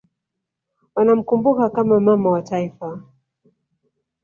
[0.95, 3.01] wanamkumbuka kama Mama wa Taifa